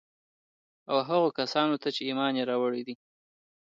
[0.89, 2.81] او هغو کسان ته چي ايمان ئې راوړى